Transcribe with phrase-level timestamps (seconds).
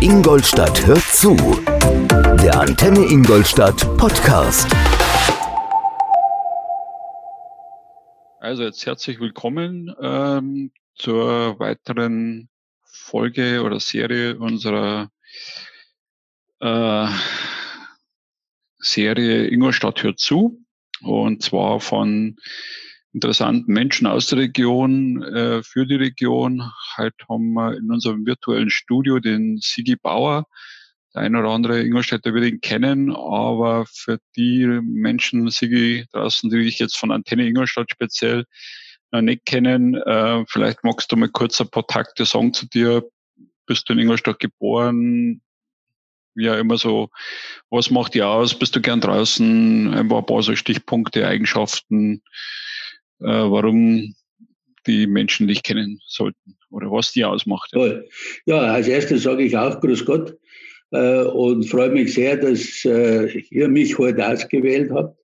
[0.00, 1.34] Ingolstadt hört zu.
[2.40, 4.70] Der Antenne Ingolstadt Podcast.
[8.38, 12.48] Also jetzt herzlich willkommen ähm, zur weiteren
[12.84, 15.10] Folge oder Serie unserer
[16.60, 17.08] äh,
[18.78, 20.64] Serie Ingolstadt hört zu.
[21.00, 22.36] Und zwar von
[23.12, 26.70] interessanten Menschen aus der Region, äh, für die Region.
[26.96, 30.44] Heute haben wir in unserem virtuellen Studio den Sigi Bauer.
[31.14, 36.64] Der eine oder andere Ingolstädter wird ihn kennen, aber für die Menschen, Sigi, draußen, die
[36.64, 38.44] dich jetzt von Antenne Ingolstadt speziell
[39.10, 43.02] noch nicht kennen, äh, vielleicht magst du mal kurz ein paar Takte sagen zu dir.
[43.64, 45.40] Bist du in Ingolstadt geboren?
[46.34, 47.08] Ja, immer so,
[47.70, 48.56] was macht dir aus?
[48.56, 49.92] Bist du gern draußen?
[49.94, 52.22] Ein paar so Stichpunkte, Eigenschaften
[53.20, 54.14] äh, warum
[54.86, 57.70] die Menschen dich kennen sollten oder was die ausmacht.
[57.72, 58.00] Ja,
[58.46, 60.36] ja als erstes sage ich auch Grüß Gott
[60.90, 65.18] äh, und freue mich sehr, dass äh, ihr mich heute ausgewählt habt,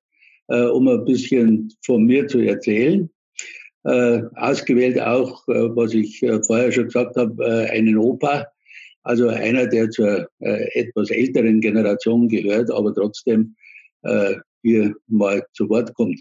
[0.48, 3.08] äh, um ein bisschen von mir zu erzählen.
[3.84, 8.46] Äh, ausgewählt auch, äh, was ich vorher schon gesagt habe, einen Opa,
[9.02, 13.54] also einer, der zur etwas älteren Generation gehört, aber trotzdem
[14.62, 16.20] hier mal zu Wort kommt.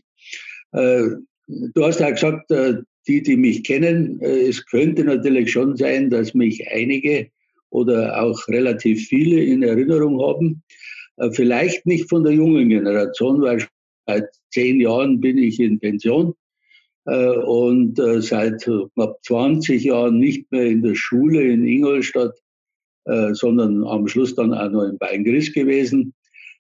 [1.48, 2.76] Du hast ja gesagt, äh,
[3.08, 7.28] die, die mich kennen, äh, es könnte natürlich schon sein, dass mich einige
[7.70, 10.64] oder auch relativ viele in Erinnerung haben.
[11.18, 13.66] Äh, vielleicht nicht von der jungen Generation, weil
[14.08, 16.34] seit zehn Jahren bin ich in Pension
[17.06, 22.34] und seit knapp 20 Jahren nicht mehr in der Schule in Ingolstadt,
[23.04, 26.14] sondern am Schluss dann auch noch in Beingris gewesen.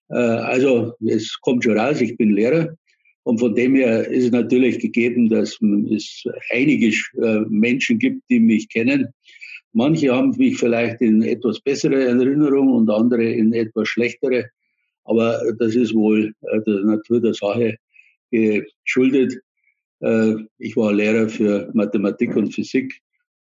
[0.10, 2.76] Also es kommt schon raus, ich bin Lehrer
[3.24, 5.58] und von dem her ist es natürlich gegeben, dass
[5.92, 9.08] es einige äh, Menschen gibt, die mich kennen.
[9.72, 14.46] Manche haben mich vielleicht in etwas bessere Erinnerung und andere in etwas schlechtere.
[15.06, 17.78] Aber das ist wohl äh, der Natur der Sache
[18.30, 19.40] geschuldet.
[20.02, 22.94] Äh, ich war Lehrer für Mathematik und Physik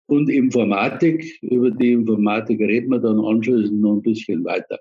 [0.08, 1.42] und Informatik.
[1.42, 4.80] Über die Informatik reden wir dann anschließend noch ein bisschen weiter.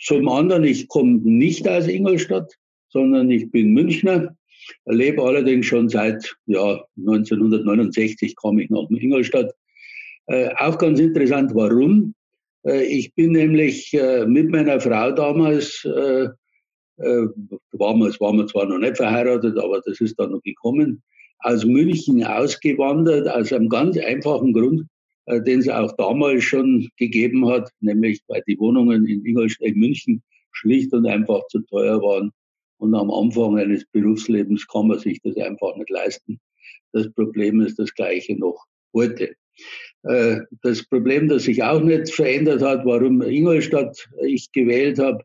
[0.00, 2.56] Zum anderen, ich komme nicht aus Ingolstadt
[2.96, 4.34] sondern ich bin Münchner,
[4.86, 9.52] lebe allerdings schon seit ja, 1969 kam ich nach Ingolstadt.
[10.28, 12.14] Äh, auch ganz interessant, warum.
[12.66, 16.28] Äh, ich bin nämlich äh, mit meiner Frau damals, äh,
[16.96, 17.26] äh,
[17.72, 21.02] damals waren wir zwar noch nicht verheiratet, aber das ist dann noch gekommen,
[21.40, 24.86] aus München ausgewandert, aus einem ganz einfachen Grund,
[25.26, 29.78] äh, den es auch damals schon gegeben hat, nämlich weil die Wohnungen in, Ingolstadt, in
[29.78, 32.32] München schlicht und einfach zu teuer waren
[32.78, 36.40] und am Anfang eines Berufslebens kann man sich das einfach nicht leisten.
[36.92, 39.34] Das Problem ist das gleiche noch heute.
[40.02, 45.24] Äh, das Problem, das sich auch nicht verändert hat, warum Ingolstadt ich gewählt habe,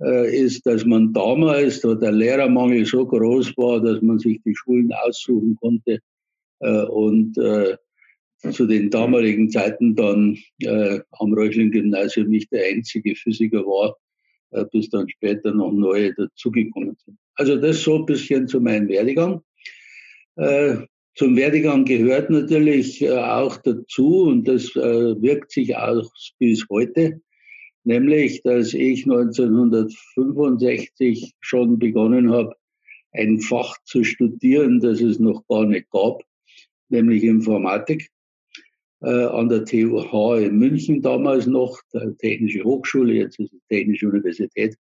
[0.00, 4.54] äh, ist, dass man damals, da der Lehrermangel so groß war, dass man sich die
[4.54, 6.00] Schulen aussuchen konnte
[6.60, 7.34] äh, und
[8.52, 13.96] zu den damaligen Zeiten dann am Reuchling-Gymnasium nicht der einzige Physiker war,
[14.64, 17.18] bis dann später noch neue dazugekommen sind.
[17.34, 19.42] Also das so ein bisschen zu meinem Werdegang.
[20.36, 20.76] Äh,
[21.14, 27.20] zum Werdegang gehört natürlich äh, auch dazu, und das wirkt sich auch bis heute,
[27.84, 32.54] nämlich, dass ich 1965 schon begonnen habe,
[33.12, 36.22] ein Fach zu studieren, das es noch gar nicht gab,
[36.88, 38.15] nämlich Informatik äh,
[39.00, 44.76] an der TUH in München damals noch, der Technische Hochschule, jetzt ist es Technische Universität.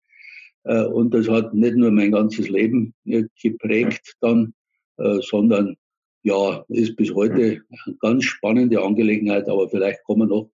[0.64, 4.54] Äh, und das hat nicht nur mein ganzes Leben äh, geprägt dann,
[4.98, 5.76] äh, sondern
[6.22, 10.50] ja, ist bis heute eine ganz spannende Angelegenheit, aber vielleicht kommen wir noch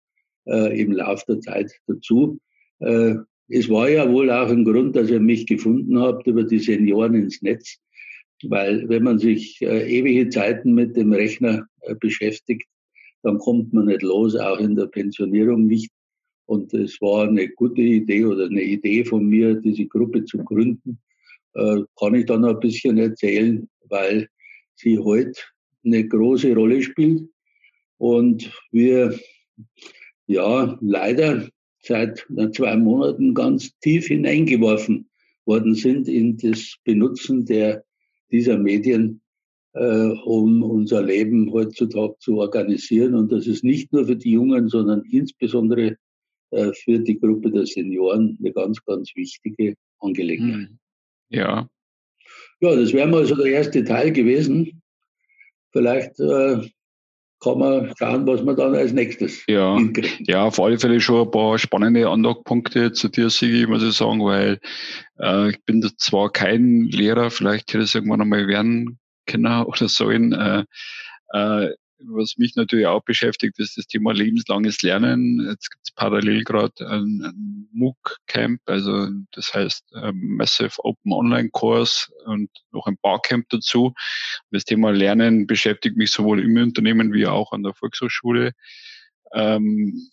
[0.45, 2.39] äh, im Laufe der Zeit dazu.
[2.79, 3.16] Äh,
[3.50, 7.16] es war ja wohl auch ein Grund, dass ihr mich gefunden habt über die Senioren
[7.16, 7.78] ins Netz,
[8.44, 12.68] weil wenn man sich äh, ewige Zeiten mit dem Rechner äh, beschäftigt,
[13.23, 15.92] dann kommt man nicht los, auch in der Pensionierung nicht.
[16.45, 21.00] Und es war eine gute Idee oder eine Idee von mir, diese Gruppe zu gründen.
[21.53, 24.30] Äh, kann ich dann ein bisschen erzählen, weil
[24.75, 25.39] sie heute
[25.83, 27.27] eine große Rolle spielt.
[27.97, 29.18] Und wir,
[30.27, 31.50] ja, leider
[31.81, 35.09] seit zwei Monaten ganz tief hineingeworfen
[35.45, 37.83] worden sind in das Benutzen der,
[38.31, 39.21] dieser Medien
[39.77, 43.13] um unser Leben heutzutage zu organisieren.
[43.15, 45.97] Und das ist nicht nur für die Jungen, sondern insbesondere
[46.51, 50.69] äh, für die Gruppe der Senioren eine ganz, ganz wichtige Angelegenheit.
[50.69, 50.79] Hm.
[51.29, 51.69] Ja.
[52.59, 54.81] Ja, das wäre mal so der erste Teil gewesen.
[55.71, 56.62] Vielleicht äh,
[57.39, 59.77] kann man schauen, was man dann als nächstes ja,
[60.21, 64.23] Ja, auf alle Fälle schon ein paar spannende Andockpunkte zu dir, Sigi, muss ich sagen,
[64.23, 64.59] weil
[65.19, 68.97] äh, ich bin zwar kein Lehrer, vielleicht hätte ich es irgendwann einmal werden
[69.27, 70.33] können oder sollen.
[70.33, 70.65] Äh,
[71.33, 75.45] äh, was mich natürlich auch beschäftigt, ist das Thema lebenslanges Lernen.
[75.50, 81.50] Jetzt gibt es parallel gerade ein, ein MOOC-Camp, also das heißt ähm, Massive Open Online
[81.50, 83.94] Course und noch ein Barcamp dazu.
[84.51, 88.51] Das Thema Lernen beschäftigt mich sowohl im Unternehmen wie auch an der Volkshochschule.
[89.33, 90.09] Ähm,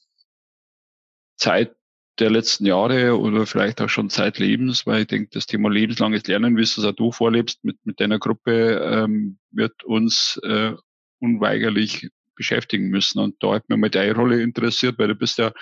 [1.37, 1.77] Zeit
[2.19, 6.57] der letzten Jahre oder vielleicht auch schon zeitlebens, weil ich denke, das Thema lebenslanges Lernen,
[6.57, 10.73] wie es auch du vorlebst mit, mit deiner Gruppe, ähm, wird uns äh,
[11.19, 13.19] unweigerlich beschäftigen müssen.
[13.19, 15.53] Und da hat mich mal deine Rolle interessiert, weil du bist ja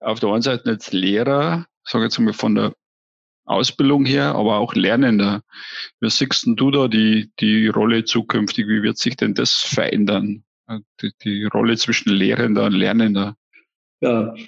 [0.00, 2.74] auf der einen Seite als Lehrer, sage jetzt mal von der
[3.44, 5.42] Ausbildung her, aber auch Lernender.
[6.00, 8.66] Wie siehst du da die, die Rolle zukünftig?
[8.68, 10.44] Wie wird sich denn das verändern?
[11.00, 13.36] Die, die Rolle zwischen Lehrender und Lernender?
[14.00, 14.34] Ja.
[14.34, 14.46] Äh,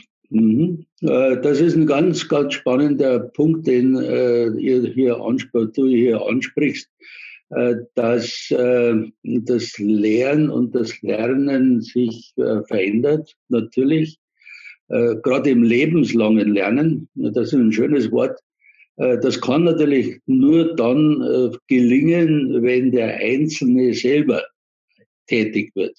[1.01, 6.89] das ist ein ganz, ganz spannender Punkt, den äh, ihr hier ansprichst, du hier ansprichst.
[7.55, 14.19] Äh, dass äh, das Lehren und das Lernen sich äh, verändert, natürlich.
[14.89, 18.39] Gerade im lebenslangen Lernen, das ist ein schönes Wort,
[18.97, 24.43] das kann natürlich nur dann gelingen, wenn der Einzelne selber
[25.29, 25.99] tätig wird.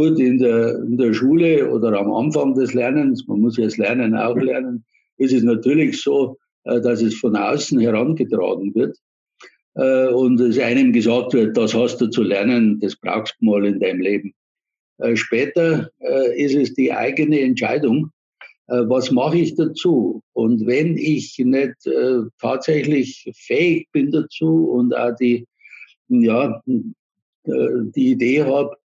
[0.00, 3.76] Gut, in der, in der Schule oder am Anfang des Lernens, man muss ja das
[3.76, 4.82] Lernen auch lernen,
[5.18, 8.96] ist es natürlich so, dass es von außen herangetragen wird
[9.74, 13.66] äh, und es einem gesagt wird, das hast du zu lernen, das brauchst du mal
[13.66, 14.32] in deinem Leben.
[15.00, 18.10] Äh, später äh, ist es die eigene Entscheidung,
[18.68, 20.22] äh, was mache ich dazu?
[20.32, 25.46] Und wenn ich nicht äh, tatsächlich fähig bin dazu und auch die,
[26.08, 28.80] ja, äh, die Idee habe,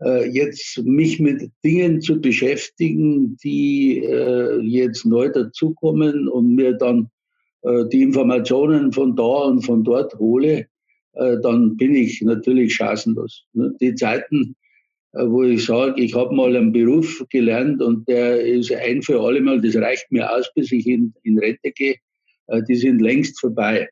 [0.00, 3.96] jetzt mich mit Dingen zu beschäftigen, die
[4.62, 7.10] jetzt neu dazukommen und mir dann
[7.62, 10.66] äh, die Informationen von da und von dort hole,
[11.14, 13.44] äh, dann bin ich natürlich chancenlos.
[13.52, 13.74] Ne?
[13.80, 14.54] Die Zeiten,
[15.12, 19.20] äh, wo ich sage, ich habe mal einen Beruf gelernt und der ist ein für
[19.20, 21.96] alle Mal, das reicht mir aus, bis ich in, in Rente gehe,
[22.66, 23.90] die sind längst vorbei.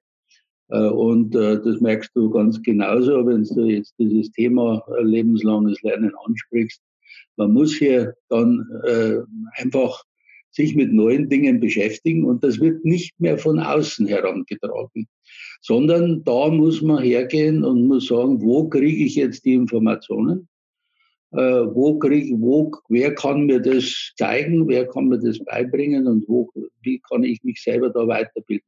[0.68, 6.82] Und das merkst du ganz genauso, wenn du jetzt dieses Thema lebenslanges Lernen ansprichst.
[7.36, 8.66] Man muss hier dann
[9.54, 10.02] einfach
[10.56, 15.06] sich mit neuen Dingen beschäftigen und das wird nicht mehr von außen herangetragen,
[15.60, 20.48] sondern da muss man hergehen und muss sagen, wo kriege ich jetzt die Informationen?
[21.32, 26.26] Äh, wo krieg, wo, wer kann mir das zeigen, wer kann mir das beibringen und
[26.28, 26.50] wo,
[26.82, 28.66] wie kann ich mich selber da weiterbilden?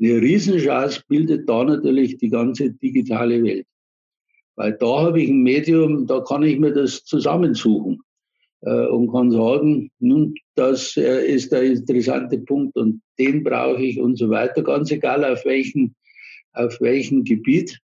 [0.00, 3.66] Eine Riesenchance bildet da natürlich die ganze digitale Welt.
[4.54, 8.00] Weil da habe ich ein Medium, da kann ich mir das zusammensuchen
[8.62, 14.00] äh, und kann sagen, nun, das äh, ist der interessante Punkt und den brauche ich
[14.00, 15.94] und so weiter, ganz egal auf welchem,
[16.52, 17.78] auf welchem Gebiet.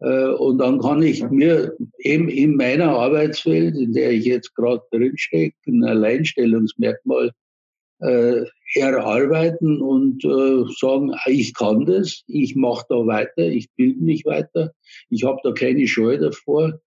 [0.00, 4.82] Äh, und dann kann ich mir eben in meiner Arbeitswelt, in der ich jetzt gerade
[4.90, 7.32] drinstecke, ein Alleinstellungsmerkmal
[8.00, 8.44] äh,
[8.74, 14.72] erarbeiten und äh, sagen, ich kann das, ich mache da weiter, ich bilde mich weiter,
[15.10, 16.78] ich habe da keine Scheu davor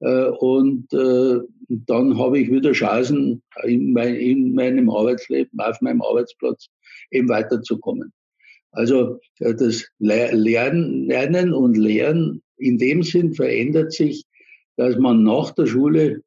[0.00, 6.02] äh, und äh, dann habe ich wieder Chancen, in, mein, in meinem Arbeitsleben, auf meinem
[6.02, 6.68] Arbeitsplatz
[7.10, 8.12] eben weiterzukommen.
[8.72, 14.24] Also äh, das Lernen, Lernen und Lehren in dem Sinn verändert sich,
[14.76, 16.22] dass man nach der Schule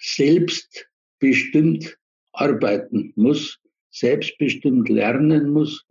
[0.00, 1.96] selbstbestimmt
[2.32, 3.58] arbeiten muss,
[3.90, 5.84] selbstbestimmt lernen muss.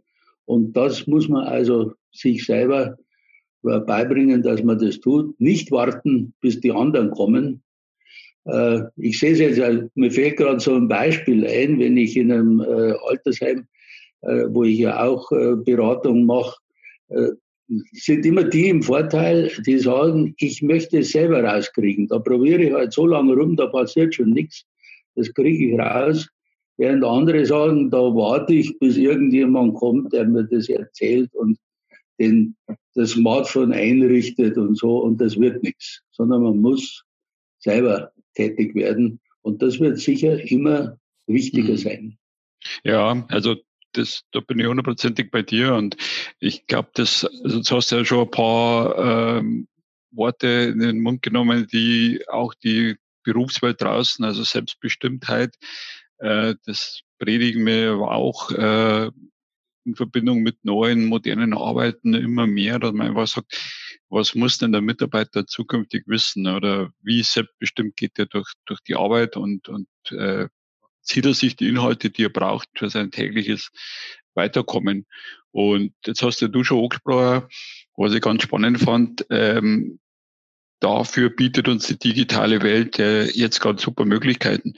[0.46, 2.98] Und das muss man also sich selber
[3.62, 5.40] beibringen, dass man das tut.
[5.40, 7.64] Nicht warten, bis die anderen kommen.
[8.48, 12.16] Äh, ich sehe es jetzt, äh, mir fällt gerade so ein Beispiel ein, wenn ich
[12.16, 13.68] in einem äh, Altersheim,
[14.20, 16.58] wo ich ja auch Beratung mache,
[17.94, 22.08] sind immer die im Vorteil, die sagen, ich möchte es selber rauskriegen.
[22.08, 24.66] Da probiere ich halt so lange rum, da passiert schon nichts.
[25.18, 26.30] Das kriege ich raus.
[26.78, 31.58] Während andere sagen, da warte ich, bis irgendjemand kommt, der mir das erzählt und
[32.20, 32.56] den,
[32.94, 37.04] das Smartphone einrichtet und so und das wird nichts, sondern man muss
[37.60, 41.78] selber tätig werden und das wird sicher immer wichtiger mhm.
[41.78, 42.18] sein.
[42.84, 43.56] Ja, also
[43.94, 45.98] das, da bin ich hundertprozentig bei dir und
[46.40, 49.68] ich glaube, das, also du hast ja schon ein paar ähm,
[50.12, 52.98] Worte in den Mund genommen, die auch die
[53.28, 55.56] Berufswelt draußen, also Selbstbestimmtheit,
[56.20, 59.12] äh, das predigen wir auch äh,
[59.86, 63.54] in Verbindung mit neuen, modernen Arbeiten immer mehr, dass man einfach sagt,
[64.10, 68.96] was muss denn der Mitarbeiter zukünftig wissen oder wie selbstbestimmt geht er durch, durch die
[68.96, 70.48] Arbeit und, und äh,
[71.02, 73.72] zieht er sich die Inhalte, die er braucht für sein tägliches
[74.36, 75.06] Weiterkommen.
[75.52, 77.48] Und jetzt hast du schon angesprochen,
[77.96, 80.00] was ich ganz spannend fand, ähm,
[80.80, 84.74] dafür bietet uns die digitale Welt äh, jetzt gerade super Möglichkeiten.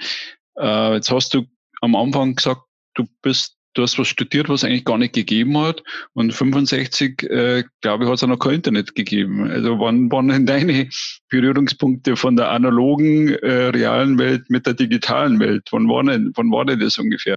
[0.58, 1.46] Äh, jetzt hast du
[1.82, 2.62] am Anfang gesagt,
[2.94, 5.84] du bist du hast was studiert, was eigentlich gar nicht gegeben hat.
[6.14, 9.50] Und 65, äh, glaube ich, hat es auch noch kein Internet gegeben.
[9.50, 10.90] Also wann waren denn deine
[11.30, 15.68] Berührungspunkte von der analogen, äh, realen Welt mit der digitalen Welt?
[15.72, 17.36] Wann war denn, wann war denn das ungefähr?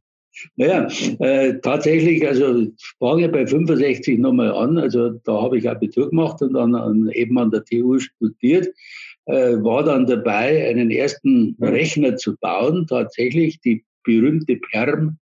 [0.56, 0.88] Naja,
[1.20, 2.66] äh, tatsächlich, also
[2.98, 4.78] fange bei 65 nochmal an.
[4.78, 8.68] Also da habe ich Abitur gemacht und dann an, eben an der TU studiert.
[9.26, 15.18] Äh, war dann dabei, einen ersten Rechner zu bauen, tatsächlich die berühmte Perm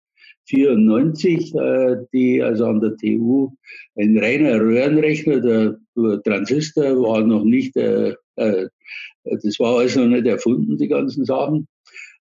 [0.46, 3.52] 94, äh, die also an der TU
[3.96, 5.76] ein reiner Röhrenrechner, der
[6.24, 8.68] Transistor war noch nicht, äh, äh,
[9.24, 11.68] das war alles noch nicht erfunden, die ganzen Sachen.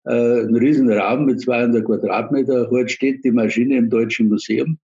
[0.08, 2.70] Äh, ein riesen Raum mit 200 Quadratmeter.
[2.70, 4.78] Heute steht die Maschine im Deutschen Museum.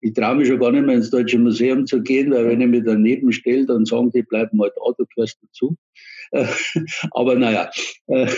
[0.00, 2.68] Ich traue mich schon gar nicht mehr ins Deutsche Museum zu gehen, weil wenn ich
[2.68, 5.76] mich daneben stelle, dann sagen die, bleib mal da, du gehörst dazu.
[7.10, 7.70] Aber naja,
[8.06, 8.28] äh,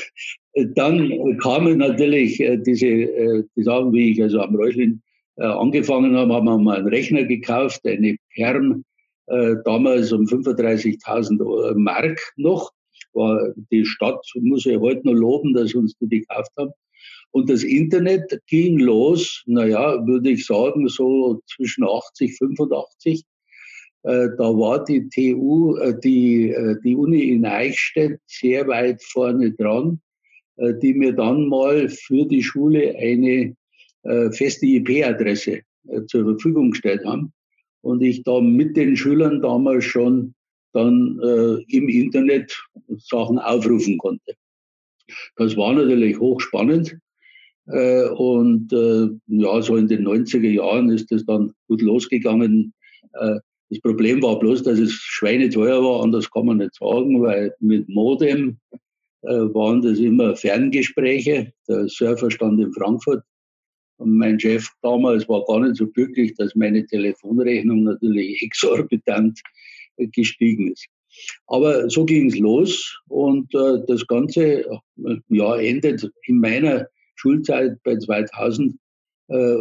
[0.75, 5.00] dann kamen natürlich äh, diese äh, die Sachen, wie ich also am Reuschlin
[5.37, 8.84] angefangen habe, haben wir mal einen Rechner gekauft, eine Perm,
[9.28, 12.72] damals um 35.000 Mark noch.
[13.12, 16.72] War die Stadt, muss ich heute noch loben, dass uns die gekauft haben.
[17.30, 23.24] Und das Internet ging los, naja, würde ich sagen, so zwischen 80, 85.
[24.04, 29.52] Äh, da war die TU, äh, die, äh, die Uni in Eichstätt sehr weit vorne
[29.52, 30.00] dran,
[30.82, 33.54] die mir dann mal für die Schule eine
[34.32, 35.60] feste IP-Adresse
[36.08, 37.32] zur Verfügung gestellt haben.
[37.80, 40.34] Und ich da mit den Schülern damals schon
[40.78, 42.61] dann im Internet
[42.97, 44.35] Sachen aufrufen konnte.
[45.37, 46.97] Das war natürlich hochspannend.
[47.66, 48.68] Und
[49.26, 52.73] ja, so in den 90er Jahren ist das dann gut losgegangen.
[53.70, 57.88] Das Problem war bloß, dass es schweineteuer war, anders kann man nicht sagen, weil mit
[57.88, 58.58] Modem
[59.23, 61.52] äh, waren das immer Ferngespräche.
[61.68, 63.23] Der Surfer stand in Frankfurt
[63.99, 69.42] und mein Chef damals war gar nicht so glücklich, dass meine Telefonrechnung natürlich exorbitant äh,
[70.12, 70.86] gestiegen ist.
[71.46, 76.86] Aber so ging es los und äh, das Ganze äh, ja, endet in meiner
[77.16, 78.76] Schulzeit bei 2000
[79.28, 79.56] äh,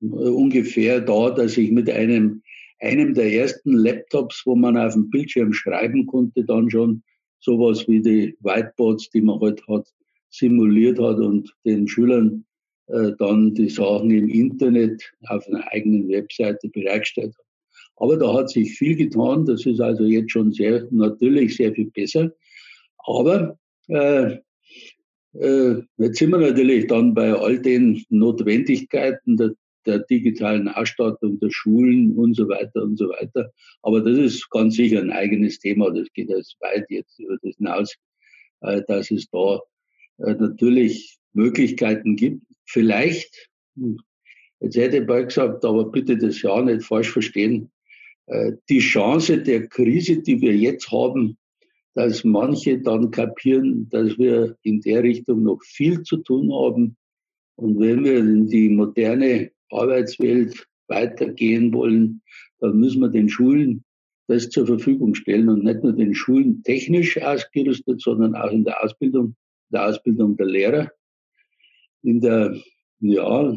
[0.00, 2.42] ungefähr da, dass ich mit einem
[2.80, 7.02] einem der ersten Laptops, wo man auf dem Bildschirm schreiben konnte, dann schon
[7.40, 9.94] sowas wie die Whiteboards, die man heute halt hat,
[10.30, 12.44] simuliert hat und den Schülern
[12.88, 17.45] äh, dann die Sachen im Internet auf einer eigenen Webseite bereitgestellt hat.
[17.96, 19.46] Aber da hat sich viel getan.
[19.46, 22.30] Das ist also jetzt schon sehr, natürlich sehr viel besser.
[22.98, 24.36] Aber äh,
[25.34, 29.54] äh, jetzt sind wir natürlich dann bei all den Notwendigkeiten der
[29.86, 33.52] der digitalen Ausstattung der Schulen und so weiter und so weiter.
[33.82, 35.90] Aber das ist ganz sicher ein eigenes Thema.
[35.90, 37.94] Das geht jetzt weit jetzt über das hinaus,
[38.60, 39.60] äh, dass es da
[40.18, 42.42] äh, natürlich Möglichkeiten gibt.
[42.64, 43.98] Vielleicht, hm,
[44.60, 47.70] jetzt hätte ich bald gesagt, aber bitte das ja nicht falsch verstehen,
[48.28, 51.36] die Chance der Krise, die wir jetzt haben,
[51.94, 56.96] dass manche dann kapieren, dass wir in der Richtung noch viel zu tun haben.
[57.56, 62.20] Und wenn wir in die moderne Arbeitswelt weitergehen wollen,
[62.60, 63.82] dann müssen wir den Schulen
[64.28, 65.48] das zur Verfügung stellen.
[65.48, 69.34] Und nicht nur den Schulen technisch ausgerüstet, sondern auch in der Ausbildung,
[69.70, 70.92] der Ausbildung der Lehrer,
[72.02, 72.60] in der
[73.00, 73.56] ja,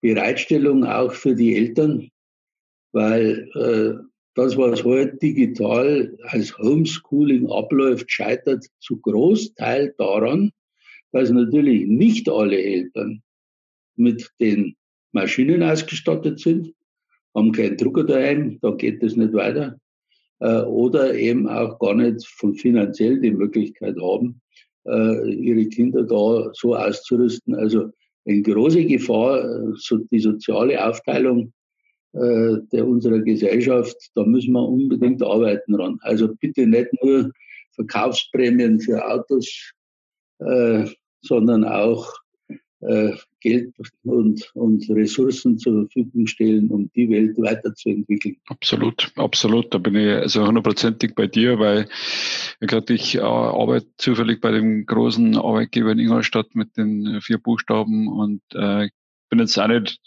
[0.00, 2.08] Bereitstellung auch für die Eltern,
[2.94, 4.02] weil äh,
[4.34, 10.52] das, was heute digital als Homeschooling abläuft, scheitert zu Großteil daran,
[11.12, 13.22] dass natürlich nicht alle Eltern
[13.96, 14.76] mit den
[15.12, 16.72] Maschinen ausgestattet sind,
[17.34, 19.76] haben keinen Drucker daheim, da geht es nicht weiter.
[20.38, 24.40] Äh, oder eben auch gar nicht von finanziell die Möglichkeit haben,
[24.86, 27.56] äh, ihre Kinder da so auszurüsten.
[27.56, 27.90] Also
[28.24, 31.52] eine große Gefahr, äh, so die soziale Aufteilung
[32.14, 35.98] der unserer Gesellschaft, da müssen wir unbedingt arbeiten dran.
[36.02, 37.32] Also bitte nicht nur
[37.74, 39.72] Verkaufsprämien für Autos,
[41.22, 42.12] sondern auch
[42.86, 48.36] äh, Geld und, und Ressourcen zur Verfügung stellen, um die Welt weiterzuentwickeln.
[48.46, 49.72] Absolut, absolut.
[49.72, 51.88] Da bin ich also hundertprozentig bei dir, weil
[52.60, 57.38] wie gesagt, ich äh, arbeite zufällig bei dem großen Arbeitgeber in Ingolstadt mit den vier
[57.38, 58.88] Buchstaben und äh,
[59.30, 59.98] bin jetzt auch nicht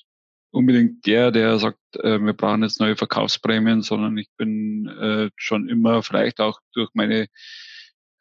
[0.58, 5.70] unbedingt der, der sagt, äh, wir brauchen jetzt neue Verkaufsprämien, sondern ich bin äh, schon
[5.70, 7.28] immer vielleicht auch durch meine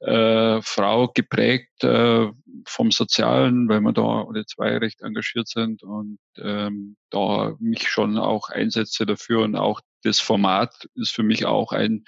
[0.01, 2.29] äh, Frau geprägt äh,
[2.67, 8.19] vom Sozialen, weil wir da alle zwei recht engagiert sind und ähm, da mich schon
[8.19, 12.05] auch einsetze dafür und auch das Format ist für mich auch ein,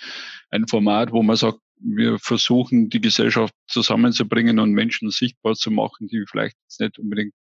[0.51, 6.09] ein Format, wo man sagt, wir versuchen, die Gesellschaft zusammenzubringen und Menschen sichtbar zu machen,
[6.09, 7.35] die vielleicht jetzt nicht unbedingt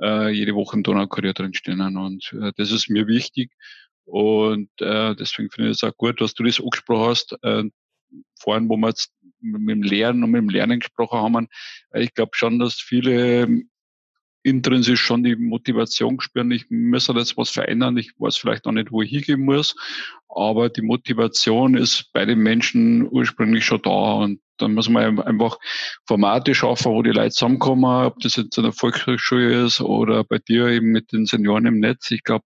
[0.00, 1.96] äh, jede Woche im Donaukurier drinstehen.
[1.96, 3.52] Und äh, das ist mir wichtig.
[4.04, 7.36] Und äh, deswegen finde ich es auch gut, dass du das angesprochen hast.
[7.42, 7.64] Äh,
[8.38, 11.48] vorhin, wo wir jetzt mit dem Lehren und mit dem Lernen gesprochen haben,
[11.94, 13.62] ich glaube schon, dass viele
[14.42, 18.90] intrinsisch schon die Motivation spüren, ich muss jetzt was verändern, ich weiß vielleicht noch nicht,
[18.90, 19.76] wo ich hingehen muss,
[20.28, 24.14] aber die Motivation ist bei den Menschen ursprünglich schon da.
[24.14, 25.58] Und dann muss man einfach
[26.06, 30.38] Formate schaffen, wo die Leute zusammenkommen, ob das jetzt in der Volkshochschule ist oder bei
[30.38, 32.10] dir eben mit den Senioren im Netz.
[32.10, 32.44] Ich glaube,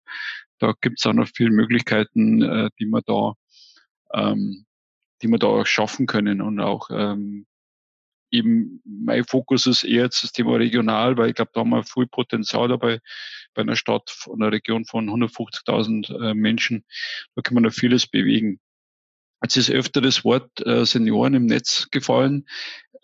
[0.58, 3.34] da gibt es auch noch viele Möglichkeiten, äh, die man da
[4.14, 4.64] ähm,
[5.22, 7.46] die wir da schaffen können und auch ähm,
[8.34, 11.84] eben mein Fokus ist eher jetzt das Thema regional, weil ich glaube, da haben wir
[11.84, 13.00] viel Potenzial dabei
[13.54, 16.84] bei einer Stadt, einer Region von 150.000 äh, Menschen.
[17.34, 18.60] Da kann man noch vieles bewegen.
[19.42, 22.46] Jetzt ist öfter das Wort äh, Senioren im Netz gefallen.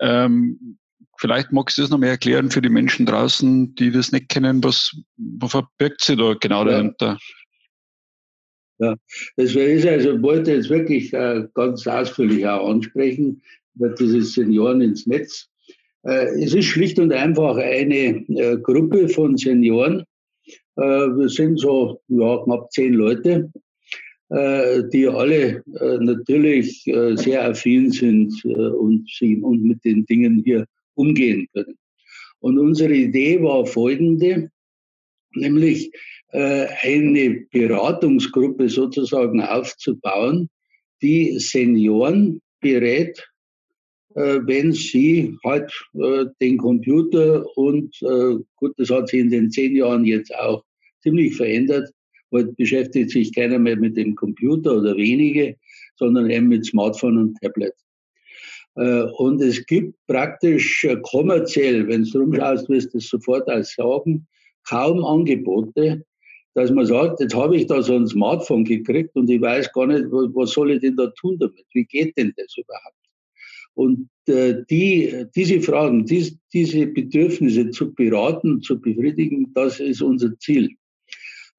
[0.01, 0.79] Ähm,
[1.19, 4.65] vielleicht magst du das noch mehr erklären für die Menschen draußen, die das nicht kennen.
[4.65, 6.73] Was, was verbirgt sich da genau ja.
[6.73, 7.19] dahinter?
[8.79, 8.97] Ja,
[9.37, 13.43] das ist also, wollte jetzt wirklich äh, ganz ausführlich auch ansprechen,
[13.81, 15.49] über diese Senioren ins Netz.
[16.05, 20.05] Äh, es ist schlicht und einfach eine äh, Gruppe von Senioren.
[20.77, 23.51] Äh, wir sind so ja, knapp zehn Leute,
[24.33, 29.05] die alle natürlich sehr affin sind und,
[29.43, 31.77] und mit den Dingen hier umgehen können.
[32.39, 34.49] Und unsere Idee war folgende,
[35.35, 35.91] nämlich
[36.31, 40.49] eine Beratungsgruppe sozusagen aufzubauen,
[41.03, 43.31] die Senioren berät,
[44.15, 47.97] wenn sie halt äh, den Computer und
[48.57, 50.65] gut, das hat sich in den zehn Jahren jetzt auch
[51.03, 51.91] ziemlich verändert.
[52.33, 55.57] Heute beschäftigt sich keiner mehr mit dem Computer oder wenige,
[55.97, 57.75] sondern eben mit Smartphone und Tablet.
[58.75, 64.27] Und es gibt praktisch kommerziell, wenn du rumschaust, wirst du es sofort auch sagen,
[64.69, 66.05] kaum Angebote,
[66.55, 69.87] dass man sagt, jetzt habe ich da so ein Smartphone gekriegt und ich weiß gar
[69.87, 71.65] nicht, was soll ich denn da tun damit?
[71.73, 73.00] Wie geht denn das überhaupt?
[73.81, 80.39] Und äh, die, diese Fragen, dies, diese Bedürfnisse zu beraten, zu befriedigen, das ist unser
[80.39, 80.69] Ziel.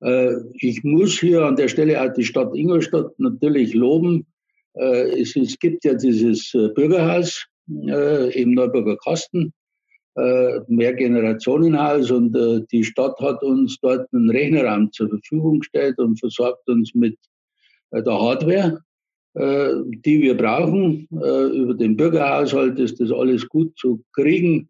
[0.01, 4.27] Äh, ich muss hier an der Stelle auch die Stadt Ingolstadt natürlich loben.
[4.75, 7.47] Äh, es, es, gibt ja dieses äh, Bürgerhaus
[7.87, 9.51] äh, im Neuburger Kasten,
[10.13, 12.37] äh, Mehrgenerationenhaus und
[12.71, 17.17] die Stadt hat uns dort einen Rechnerraum zur Verfügung gestellt und versorgt uns mit
[17.91, 18.83] der Hardware,
[19.33, 21.07] die wir brauchen.
[21.09, 24.67] Über den Bürgerhaushalt ist das alles gut zu kriegen.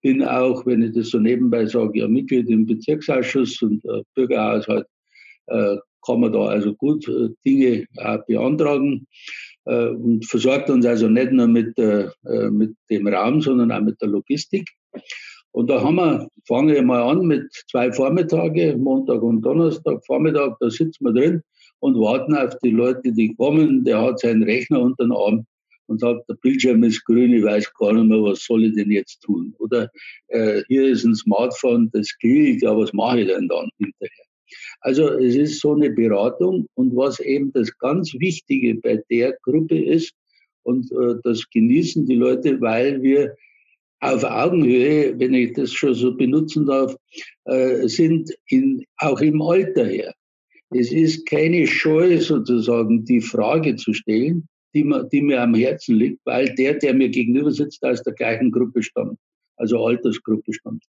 [0.00, 3.82] Bin auch, wenn ich das so nebenbei sage, ja Mitglied im Bezirksausschuss und
[4.14, 4.86] Bürgerhaushalt
[5.46, 7.06] kann man da also gut
[7.44, 7.84] Dinge
[8.26, 9.06] beantragen
[9.64, 11.76] und versorgt uns also nicht nur mit,
[12.50, 14.66] mit dem Raum, sondern auch mit der Logistik.
[15.50, 20.56] Und da haben wir, fangen wir mal an mit zwei Vormittage, Montag und Donnerstag, Vormittag,
[20.60, 21.42] da sitzen wir drin
[21.80, 23.84] und warten auf die Leute, die kommen.
[23.84, 25.46] Der hat seinen Rechner unter den Arm
[25.86, 28.90] und sagt, der Bildschirm ist grün, ich weiß gar nicht mehr, was soll ich denn
[28.90, 29.54] jetzt tun?
[29.58, 29.90] Oder
[30.28, 34.24] äh, hier ist ein Smartphone, das gilt, ja, was mache ich denn dann hinterher?
[34.80, 39.82] Also es ist so eine Beratung und was eben das ganz Wichtige bei der Gruppe
[39.82, 40.14] ist,
[40.68, 43.34] und äh, das genießen die Leute, weil wir
[44.00, 46.94] auf Augenhöhe, wenn ich das schon so benutzen darf,
[47.46, 50.14] äh, sind in, auch im Alter her.
[50.70, 55.96] Es ist keine Scheu sozusagen, die Frage zu stellen, die, mir, die mir am Herzen
[55.96, 59.18] liegt, weil der, der mir gegenüber sitzt, aus der gleichen Gruppe stammt,
[59.56, 60.84] also Altersgruppe stammt.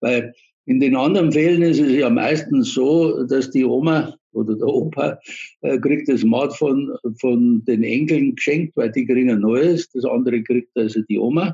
[0.00, 0.34] Weil
[0.66, 5.18] in den anderen Fällen ist es ja meistens so, dass die Oma oder der Opa
[5.60, 10.42] äh, kriegt das Smartphone von den Enkeln geschenkt, weil die kriegen ein neues, das andere
[10.42, 11.52] kriegt also die Oma.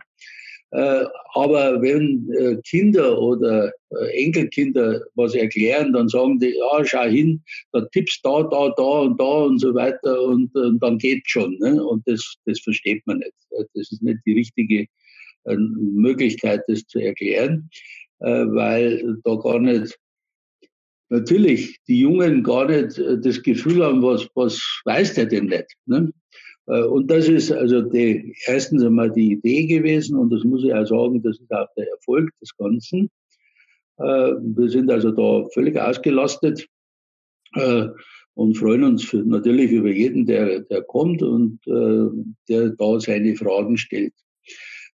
[0.70, 7.04] Äh, aber wenn äh, Kinder oder äh, Enkelkinder was erklären, dann sagen die, ja, schau
[7.04, 11.22] hin, da tippst da, da, da und da und so weiter und, und dann geht
[11.24, 11.56] schon.
[11.60, 11.82] Ne?
[11.82, 13.32] Und das, das versteht man nicht.
[13.50, 14.86] Das ist nicht die richtige
[15.46, 17.70] Möglichkeit, das zu erklären,
[18.18, 19.98] weil da gar nicht
[21.08, 25.72] natürlich die Jungen gar nicht das Gefühl haben, was, was weiß der denn nicht.
[25.86, 26.12] Ne?
[26.68, 30.72] Äh, und das ist also die, erstens einmal die Idee gewesen und das muss ich
[30.72, 33.10] auch sagen, das ist auch der Erfolg des Ganzen.
[33.98, 36.68] Äh, wir sind also da völlig ausgelastet
[37.54, 37.88] Äh,
[38.34, 44.12] und freuen uns natürlich über jeden, der, der kommt und der da seine Fragen stellt.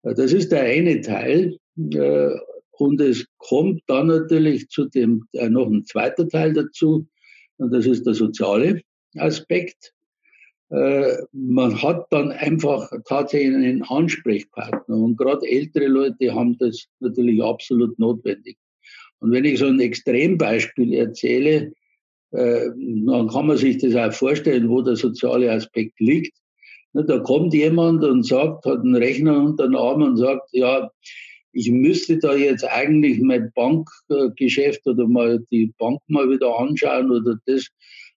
[0.02, 1.56] Das ist der eine Teil.
[1.74, 7.06] Und es kommt dann natürlich zu dem, noch ein zweiter Teil dazu.
[7.56, 8.83] Und das ist der soziale
[9.16, 9.94] Aspekt.
[10.70, 14.96] Äh, man hat dann einfach tatsächlich einen Ansprechpartner.
[14.96, 18.56] Und gerade ältere Leute haben das natürlich absolut notwendig.
[19.18, 21.72] Und wenn ich so ein Extrembeispiel erzähle,
[22.30, 22.68] äh,
[23.06, 26.37] dann kann man sich das auch vorstellen, wo der soziale Aspekt liegt.
[26.92, 30.90] Da kommt jemand und sagt, hat einen Rechner unter den Arm und sagt, ja,
[31.52, 37.38] ich müsste da jetzt eigentlich mein Bankgeschäft oder mal die Bank mal wieder anschauen oder
[37.46, 37.68] das,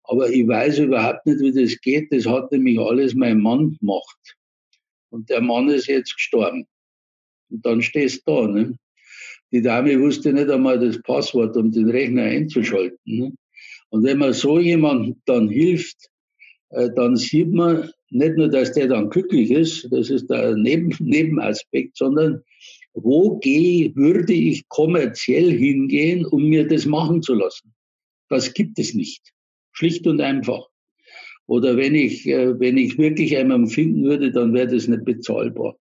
[0.04, 2.12] aber ich weiß überhaupt nicht, wie das geht.
[2.12, 4.38] Das hat nämlich alles mein Mann gemacht.
[5.10, 6.66] Und der Mann ist jetzt gestorben.
[7.50, 8.48] Und dann stehst du da.
[8.48, 8.78] Ne?
[9.52, 12.98] Die Dame wusste nicht einmal das Passwort, um den Rechner einzuschalten.
[13.06, 13.34] Ne?
[13.90, 16.10] Und wenn man so jemandem dann hilft,
[16.70, 20.90] äh, dann sieht man nicht nur, dass der dann glücklich ist, das ist der Neben
[21.00, 22.42] Nebenaspekt, sondern
[22.94, 27.74] wo gehe, würde ich kommerziell hingehen, um mir das machen zu lassen?
[28.30, 29.34] Das gibt es nicht.
[29.82, 30.68] Schlicht und einfach.
[31.48, 35.76] Oder wenn ich, äh, wenn ich wirklich einmal finden würde, dann wäre das nicht bezahlbar.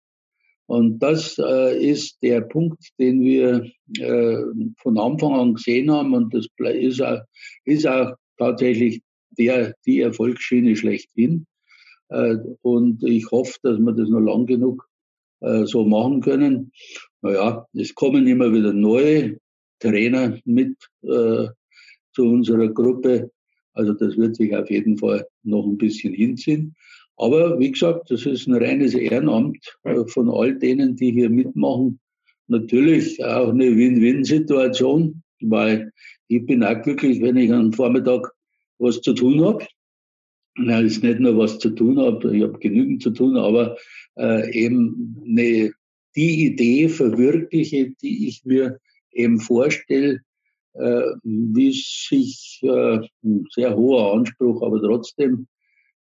[0.68, 4.38] Und das äh, ist der Punkt, den wir äh,
[4.78, 6.14] von Anfang an gesehen haben.
[6.14, 7.20] Und das ist auch,
[7.66, 9.02] ist auch tatsächlich
[9.38, 11.46] der, die Erfolgsschiene schlechthin.
[12.64, 14.90] Und ich hoffe, dass wir das noch lang genug
[15.66, 16.72] so machen können.
[17.22, 19.38] Naja, es kommen immer wieder neue
[19.80, 23.30] Trainer mit zu unserer Gruppe.
[23.80, 26.76] Also das wird sich auf jeden Fall noch ein bisschen hinziehen.
[27.16, 31.98] Aber wie gesagt, das ist ein reines Ehrenamt äh, von all denen, die hier mitmachen.
[32.48, 35.94] Natürlich auch eine Win-Win-Situation, weil
[36.28, 38.30] ich bin auch glücklich, wenn ich am Vormittag
[38.80, 39.66] was zu tun habe.
[40.58, 43.78] Na, ist nicht nur was zu tun habe, ich habe genügend zu tun, aber
[44.18, 45.72] äh, eben eine,
[46.18, 48.78] die Idee verwirkliche, die ich mir
[49.14, 50.20] eben vorstelle,
[50.74, 55.48] wie sich äh, ein sehr hoher Anspruch, aber trotzdem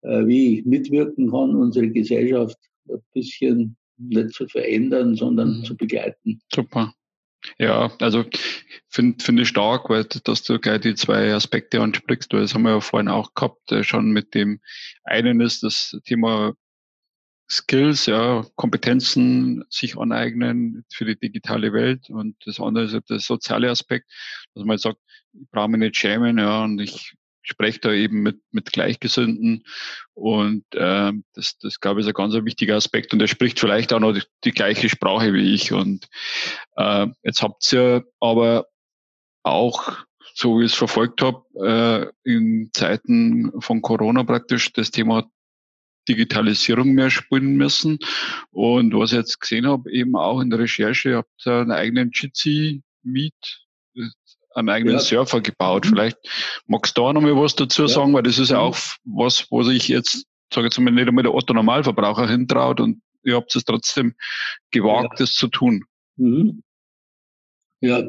[0.06, 5.64] äh, wie ich mitwirken kann, unsere Gesellschaft ein bisschen nicht zu verändern, sondern mhm.
[5.64, 6.40] zu begleiten.
[6.54, 6.94] Super.
[7.58, 8.24] Ja, also
[8.88, 12.32] finde find ich stark, weil dass du gleich die zwei Aspekte ansprichst.
[12.32, 14.60] Das haben wir ja vorhin auch gehabt, äh, schon mit dem
[15.04, 16.54] einen ist das Thema
[17.48, 22.10] Skills, ja, Kompetenzen sich aneignen für die digitale Welt.
[22.10, 24.10] Und das andere ist der soziale Aspekt,
[24.54, 24.98] dass man sagt,
[25.32, 29.64] ich brauche mich nicht schämen, ja, und ich spreche da eben mit, mit Gleichgesinnten.
[30.14, 33.12] Und äh, das, das glaube ich ist ein ganz wichtiger Aspekt.
[33.12, 35.72] Und er spricht vielleicht auch noch die, die gleiche Sprache wie ich.
[35.72, 36.08] Und
[36.76, 38.66] äh, jetzt habt ihr aber
[39.44, 45.30] auch so wie ich es verfolgt habe, äh, in Zeiten von Corona praktisch das Thema
[46.08, 47.98] Digitalisierung mehr spielen müssen.
[48.50, 52.10] Und was ich jetzt gesehen habe, eben auch in der Recherche, habt ihr einen eigenen
[52.12, 53.66] Jitsi Meet
[54.56, 55.00] einen eigenen ja.
[55.00, 55.84] Surfer gebaut.
[55.84, 55.90] Mhm.
[55.90, 56.18] Vielleicht
[56.66, 58.62] magst du da noch mal was dazu sagen, weil das ist ja mhm.
[58.62, 62.80] auch was, wo sich jetzt, sage ich jetzt mal, nicht einmal der Otto Normalverbraucher hintraut
[62.80, 64.14] und ihr habt es trotzdem
[64.70, 65.24] gewagt, ja.
[65.24, 65.84] das zu tun.
[66.16, 66.62] Mhm.
[67.80, 68.08] Ja,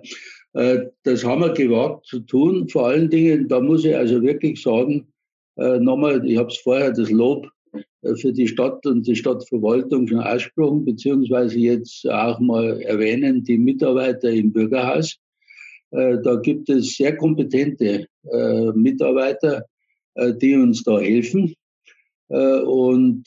[0.53, 2.69] äh, das haben wir gewagt zu tun.
[2.69, 5.11] Vor allen Dingen, da muss ich also wirklich sagen,
[5.57, 7.49] äh, nochmal, ich habe es vorher das Lob
[8.15, 14.29] für die Stadt und die Stadtverwaltung schon aussprochen, beziehungsweise jetzt auch mal erwähnen, die Mitarbeiter
[14.29, 15.19] im Bürgerhaus.
[15.91, 19.63] Äh, da gibt es sehr kompetente äh, Mitarbeiter,
[20.15, 21.53] äh, die uns da helfen
[22.29, 23.23] und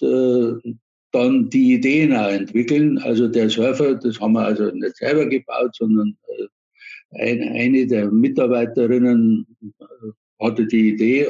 [1.13, 2.99] dann die Ideen auch entwickeln.
[2.99, 6.19] Also der Surfer, das haben wir also nicht selber gebaut, sondern
[7.13, 9.47] eine der Mitarbeiterinnen
[10.39, 11.29] hatte die Idee.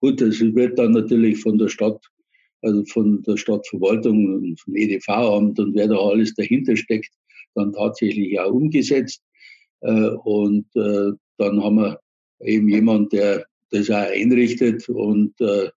[0.00, 2.04] Gut, das wird dann natürlich von der Stadt,
[2.62, 7.10] also von der Stadtverwaltung vom EDV-Amt und wer da alles dahinter steckt,
[7.54, 9.22] dann tatsächlich auch umgesetzt.
[9.80, 12.00] Äh, und äh, dann haben wir
[12.40, 15.68] eben jemand, der das auch einrichtet und äh,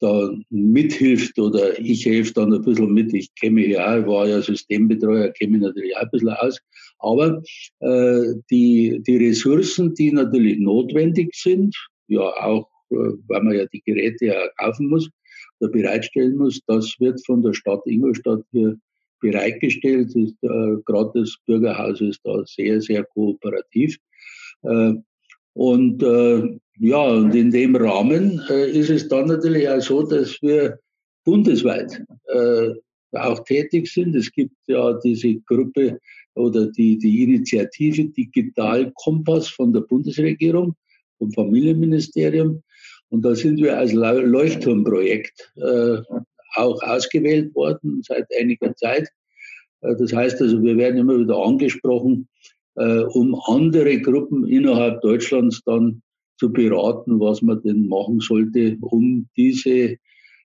[0.00, 3.14] da mithilft oder ich helfe dann ein bisschen mit.
[3.14, 6.60] Ich kenne mich ja, war ja Systembetreuer, kenne mich natürlich auch ein bisschen aus.
[6.98, 7.42] Aber
[7.80, 11.74] die, die Ressourcen, die natürlich notwendig sind,
[12.08, 15.08] ja auch, weil man ja die Geräte ja kaufen muss
[15.64, 18.76] oder bereitstellen muss, das wird von der Stadt Ingolstadt hier
[19.20, 20.14] bereitgestellt.
[20.14, 23.96] Ist, äh, Gerade das Bürgerhaus ist da sehr, sehr kooperativ.
[24.62, 24.94] Äh,
[25.54, 30.40] und äh, ja, und in dem Rahmen äh, ist es dann natürlich auch so, dass
[30.42, 30.78] wir
[31.24, 32.70] bundesweit äh,
[33.12, 34.16] auch tätig sind.
[34.16, 36.00] Es gibt ja diese Gruppe
[36.34, 40.74] oder die, die Initiative Digital Kompass von der Bundesregierung.
[41.18, 42.62] vom Familienministerium.
[43.14, 45.98] Und da sind wir als Leuchtturmprojekt äh,
[46.56, 49.08] auch ausgewählt worden seit einiger Zeit.
[49.82, 52.26] Äh, das heißt also, wir werden immer wieder angesprochen,
[52.74, 56.02] äh, um andere Gruppen innerhalb Deutschlands dann
[56.40, 59.96] zu beraten, was man denn machen sollte, um diese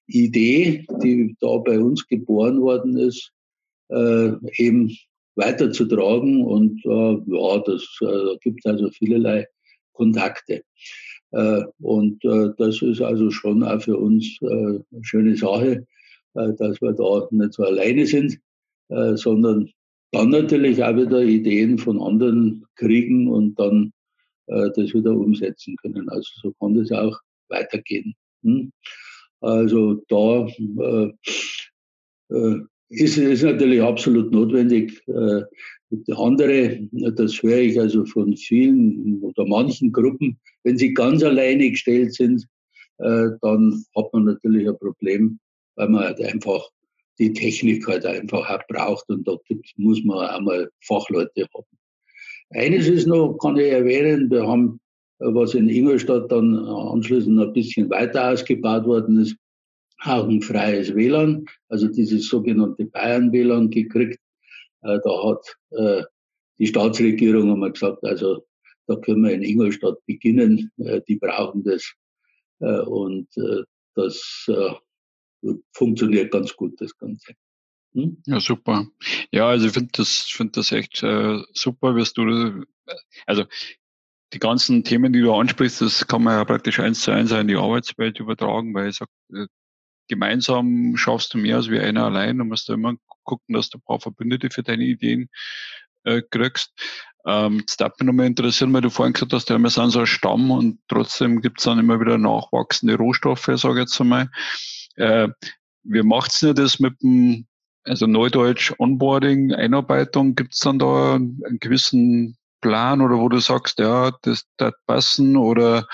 [0.05, 3.32] Idee, die da bei uns geboren worden ist,
[3.88, 4.95] äh, eben
[5.34, 6.45] weiterzutragen.
[6.45, 9.47] Und äh, ja, das äh, gibt also vielerlei
[9.93, 10.62] Kontakte.
[11.32, 15.86] Äh, und äh, das ist also schon auch für uns äh, eine schöne Sache,
[16.34, 18.39] dass wir da nicht so alleine sind,
[18.88, 19.68] sondern
[20.12, 23.92] dann natürlich auch wieder Ideen von anderen kriegen und dann
[24.46, 26.08] das wieder umsetzen können.
[26.08, 28.13] Also so kann das auch weitergehen.
[28.44, 28.72] Hm?
[29.42, 30.48] Also da
[32.89, 35.02] ist es natürlich absolut notwendig.
[35.08, 35.41] Äh,
[36.15, 42.13] andere, das höre ich also von vielen oder manchen Gruppen, wenn sie ganz alleine gestellt
[42.13, 42.45] sind,
[42.99, 45.39] äh, dann hat man natürlich ein Problem,
[45.75, 46.67] weil man halt einfach
[47.17, 49.38] die Technik halt einfach auch braucht und da
[49.78, 51.65] muss man einmal Fachleute haben.
[52.52, 54.80] Eines ist noch, kann ich erwähnen, wir haben,
[55.19, 59.36] äh, was in Ingolstadt dann anschließend ein bisschen weiter ausgebaut worden ist,
[60.01, 64.19] auch ein freies WLAN, also dieses sogenannte Bayern-WLAN gekriegt.
[64.81, 66.03] Äh, da hat äh,
[66.57, 68.45] die Staatsregierung einmal gesagt, also
[68.88, 71.93] da können wir in Ingolstadt beginnen, die brauchen das.
[72.57, 73.27] Und
[73.93, 74.49] das
[75.73, 77.33] funktioniert ganz gut, das Ganze.
[77.93, 78.21] Hm?
[78.25, 78.88] Ja, super.
[79.31, 82.65] Ja, also ich finde das, finde das echt äh, super, wirst du,
[83.25, 83.45] also
[84.33, 87.47] die ganzen Themen, die du ansprichst, das kann man ja praktisch eins zu eins in
[87.47, 89.47] die Arbeitswelt übertragen, weil ich sage, äh,
[90.10, 92.38] gemeinsam schaffst du mehr als wie einer allein.
[92.38, 95.30] Du musst da immer gucken, dass du ein paar Verbündete für deine Ideen
[96.04, 96.74] äh, kriegst.
[97.26, 100.06] Ähm, jetzt darf mich nochmal interessieren, weil du vorhin gesagt hast, wir sind so ein
[100.06, 104.30] Stamm und trotzdem gibt es dann immer wieder nachwachsende Rohstoffe, sage ich jetzt einmal.
[104.95, 105.30] Äh,
[105.84, 107.45] wie macht's denn das mit dem
[107.84, 113.80] also Neudeutsch Onboarding, Einarbeitung, gibt es dann da einen gewissen Plan oder wo du sagst,
[113.80, 115.88] ja, das das passen oder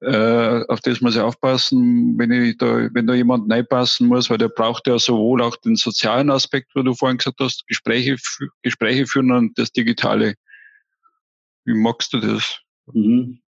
[0.00, 4.38] äh, auf das muss ich aufpassen, wenn ich da, wenn da jemand passen muss, weil
[4.38, 8.16] der braucht ja sowohl auch den sozialen Aspekt, wo du vorhin gesagt hast, Gespräche,
[8.62, 10.34] Gespräche führen und das Digitale.
[11.64, 12.60] Wie magst du das?
[12.92, 13.40] Mhm.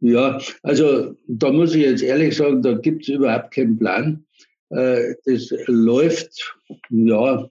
[0.00, 4.26] Ja, also da muss ich jetzt ehrlich sagen, da gibt es überhaupt keinen Plan.
[4.68, 6.56] Äh, das läuft,
[6.90, 7.48] ja,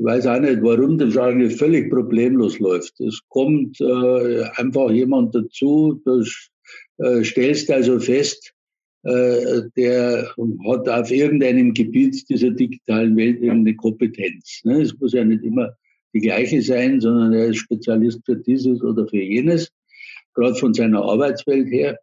[0.00, 2.98] ich weiß auch nicht, warum das eigentlich völlig problemlos läuft.
[3.00, 6.48] Es kommt äh, einfach jemand dazu, das
[6.96, 8.54] äh, stellst also fest,
[9.02, 10.34] äh, der
[10.66, 14.62] hat auf irgendeinem Gebiet dieser digitalen Welt irgendeine Kompetenz.
[14.64, 14.80] Ne?
[14.80, 15.76] Es muss ja nicht immer
[16.14, 19.70] die gleiche sein, sondern er ist Spezialist für dieses oder für jenes,
[20.32, 21.98] gerade von seiner Arbeitswelt her.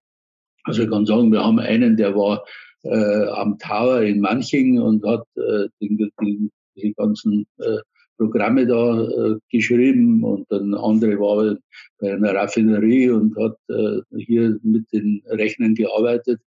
[0.66, 2.46] Also ich kann sagen, wir haben einen, der war
[2.84, 7.78] äh, am Tower in Manching und hat äh, den, den, die ganzen äh,
[8.18, 11.58] Programme da äh, geschrieben und dann andere war
[12.00, 16.42] bei einer Raffinerie und hat äh, hier mit den Rechnern gearbeitet.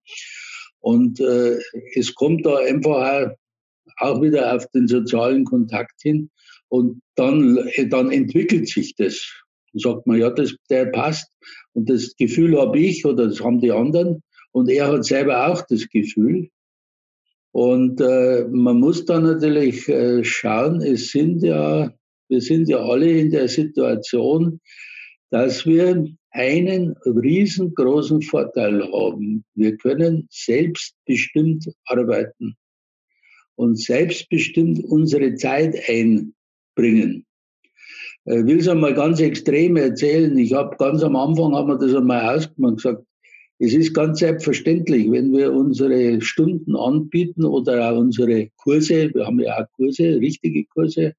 [0.81, 1.59] Und äh,
[1.95, 3.31] es kommt da einfach
[3.99, 6.31] auch, wieder auf den sozialen Kontakt hin
[6.69, 9.31] und dann, dann entwickelt sich das.
[9.73, 11.31] Dann sagt man, ja, das, der passt
[11.73, 14.23] und das Gefühl habe ich oder das haben die anderen.
[14.53, 16.51] Und er hat selber auch das Gefühl.
[17.53, 21.93] Und äh, man muss da natürlich äh, schauen, es sind ja,
[22.29, 24.61] wir sind ja alle in der Situation,
[25.31, 29.45] dass wir einen riesengroßen Vorteil haben.
[29.55, 32.57] Wir können selbstbestimmt arbeiten
[33.57, 37.27] und selbstbestimmt unsere Zeit einbringen.
[38.27, 40.37] Ich will es einmal ganz extrem erzählen.
[40.39, 43.05] Ich habe ganz am Anfang haben wir das einmal ausgemacht und gesagt,
[43.63, 49.39] es ist ganz selbstverständlich, wenn wir unsere Stunden anbieten oder auch unsere Kurse, wir haben
[49.39, 51.13] ja auch Kurse, richtige Kurse,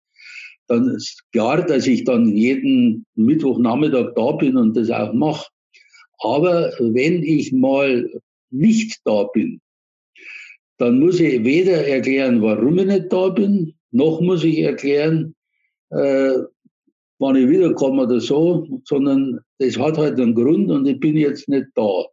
[0.68, 5.48] dann ist klar, dass ich dann jeden Mittwochnachmittag da bin und das auch mache.
[6.20, 8.10] Aber wenn ich mal
[8.50, 9.62] nicht da bin,
[10.80, 15.36] dann muss ich weder erklären, warum ich nicht da bin, noch muss ich erklären,
[15.92, 16.40] äh,
[17.20, 21.48] wann ich wiederkomme oder so, sondern das hat halt einen Grund und ich bin jetzt
[21.48, 22.06] nicht da.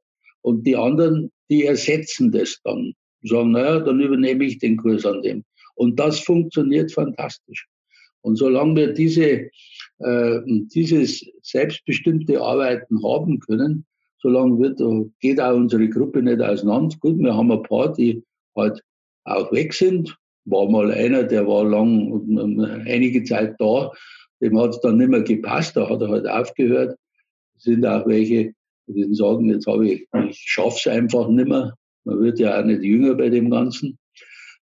[0.49, 2.95] Und die anderen, die ersetzen das dann.
[3.23, 5.45] Sagen, naja, dann übernehme ich den Kurs an dem.
[5.75, 7.67] Und das funktioniert fantastisch.
[8.23, 9.51] Und solange wir diese,
[9.99, 10.41] äh,
[10.75, 13.85] dieses selbstbestimmte Arbeiten haben können,
[14.23, 14.81] solange wird,
[15.21, 16.97] geht auch unsere Gruppe nicht auseinander.
[16.99, 18.25] Gut, wir haben ein paar, die
[18.57, 18.81] halt
[19.25, 20.17] auch weg sind.
[20.47, 23.93] War mal einer, der war lang, einige Zeit da,
[24.41, 26.97] dem hat es dann nicht mehr gepasst, da hat er halt aufgehört.
[27.59, 28.55] Es sind auch welche,
[28.89, 31.75] die sagen, jetzt habe ich, ich schaffe es einfach nicht mehr.
[32.05, 33.99] Man wird ja auch nicht jünger bei dem Ganzen.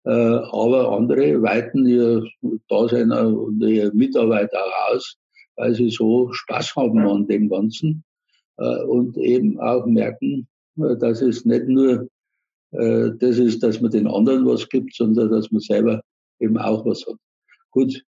[0.05, 2.25] Äh, aber andere weiten ihr
[2.69, 5.17] Dasein und ihre Mitarbeit auch aus,
[5.57, 8.05] weil sie so Spaß haben an dem Ganzen
[8.59, 10.47] äh, und eben auch merken,
[10.79, 12.09] äh, dass es nicht nur
[12.77, 16.03] das ist, dass man den anderen was gibt, sondern dass man selber
[16.41, 17.15] eben auch was hat.
[17.71, 18.05] Gut,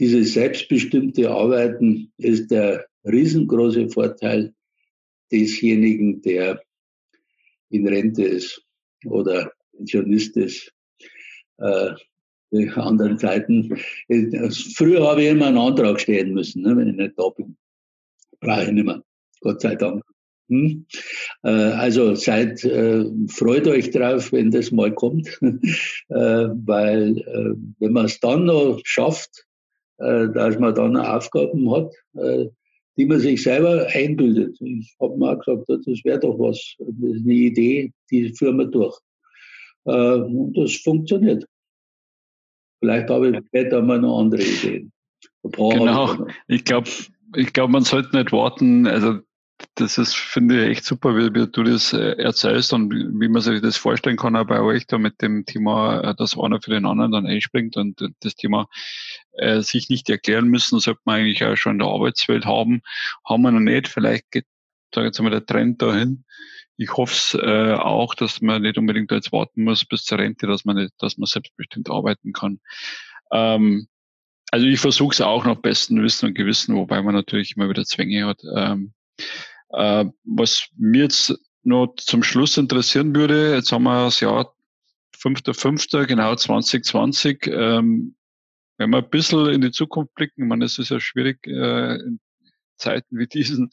[0.00, 4.52] dieses selbstbestimmte Arbeiten ist der riesengroße Vorteil
[5.30, 6.62] desjenigen, der
[7.70, 8.62] in Rente ist
[9.04, 10.72] oder Pensionist ist.
[11.58, 11.92] Äh,
[12.52, 13.76] die anderen Zeiten.
[14.76, 17.56] Früher habe ich immer einen Antrag stellen müssen, ne, wenn ich nicht da bin.
[18.40, 19.02] Brauche ich nicht mehr.
[19.40, 20.02] Gott sei Dank.
[20.48, 20.86] Hm?
[21.42, 25.44] Äh, also seid, äh, freut euch drauf, wenn das mal kommt, äh,
[26.08, 29.44] weil äh, wenn man es dann noch schafft,
[29.98, 31.92] äh, dass man dann Aufgaben hat,
[32.96, 34.56] die man sich selber einbildet.
[34.60, 38.58] Ich habe mir auch gesagt, das wäre doch was, das ist eine Idee, die führen
[38.58, 38.98] wir durch.
[39.84, 41.46] Äh, und das funktioniert.
[42.80, 44.92] Vielleicht habe ich später mal noch andere Ideen.
[45.42, 46.26] Genau.
[46.48, 46.88] Ich glaube,
[47.34, 48.86] ich glaube, man sollte nicht warten.
[48.86, 49.20] Also
[49.74, 53.40] das ist, finde ich, echt super, wie, wie du das äh, erzählst und wie man
[53.40, 56.70] sich das vorstellen kann, auch bei euch da mit dem Thema, äh, dass einer für
[56.70, 58.68] den anderen dann einspringt und das Thema
[59.38, 62.82] äh, sich nicht erklären müssen, sollte man eigentlich auch schon in der Arbeitswelt haben.
[63.24, 64.46] Haben wir noch nicht, vielleicht geht,
[64.94, 66.24] sage jetzt mal, der Trend dahin.
[66.76, 70.46] Ich hoffe es äh, auch, dass man nicht unbedingt jetzt warten muss bis zur Rente,
[70.46, 72.60] dass man nicht, dass man selbstbestimmt arbeiten kann.
[73.32, 73.88] Ähm,
[74.50, 77.84] also ich versuche es auch nach bestem Wissen und Gewissen, wobei man natürlich immer wieder
[77.84, 78.40] Zwänge hat.
[78.56, 78.92] Ähm,
[79.70, 84.54] äh, was mir jetzt noch zum Schluss interessieren würde, jetzt haben wir das Jahr
[85.16, 87.48] 5.5., genau 2020.
[87.48, 88.14] Ähm,
[88.78, 91.96] wenn wir ein bisschen in die Zukunft blicken, ich meine, es ist ja schwierig äh,
[91.96, 92.20] in
[92.78, 93.70] Zeiten wie diesen,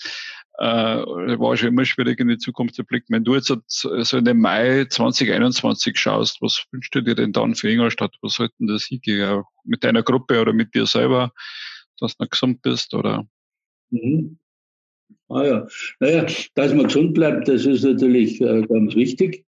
[0.60, 3.14] äh, war schon immer schwierig in die Zukunft zu blicken.
[3.14, 7.56] Wenn du jetzt so in den Mai 2021 schaust, was wünschst du dir denn dann
[7.56, 8.16] für Ingolstadt?
[8.22, 9.44] Was sollten das hingehen?
[9.66, 11.32] Mit deiner Gruppe oder mit dir selber,
[12.00, 12.94] dass du noch gesund bist?
[12.94, 13.28] Oder?
[13.90, 14.38] Mhm.
[15.30, 15.68] Ah ja,
[16.00, 19.46] naja, dass man gesund bleibt, das ist natürlich äh, ganz wichtig.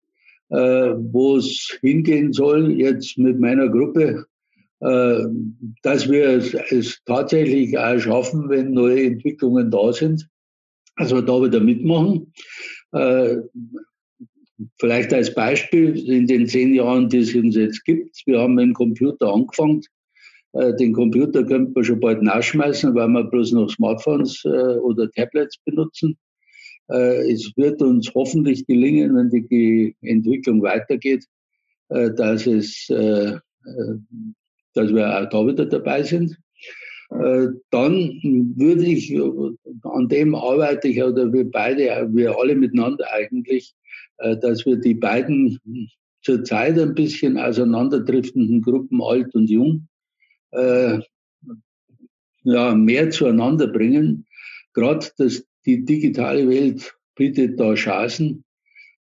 [0.49, 4.25] Äh, Wo es hingehen soll, jetzt mit meiner Gruppe,
[4.83, 10.27] dass wir es, es, tatsächlich auch schaffen, wenn neue Entwicklungen da sind,
[10.97, 12.33] dass wir da wieder mitmachen.
[12.91, 13.37] Äh,
[14.79, 18.65] vielleicht als Beispiel in den zehn Jahren, die es uns jetzt gibt, wir haben mit
[18.65, 19.81] dem Computer angefangen
[20.53, 25.09] äh, den Computer könnte man schon bald nachschmeißen, weil wir bloß noch Smartphones äh, oder
[25.11, 26.17] Tablets benutzen.
[26.89, 31.25] Äh, es wird uns hoffentlich gelingen, wenn die Entwicklung weitergeht,
[31.89, 32.87] dass es,
[34.73, 36.37] dass wir auch da wieder dabei sind.
[37.09, 38.21] Dann
[38.55, 39.15] würde ich,
[39.83, 43.75] an dem arbeite ich, oder wir beide, wir alle miteinander eigentlich,
[44.17, 45.59] dass wir die beiden
[46.23, 49.87] zurzeit ein bisschen auseinanderdriftenden Gruppen alt und jung
[50.51, 50.99] äh,
[52.43, 54.25] ja, mehr zueinander bringen.
[54.73, 55.07] Gerade
[55.65, 58.43] die digitale Welt bietet da Chancen,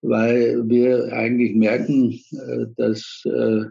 [0.02, 3.64] weil wir eigentlich merken, äh, dass äh,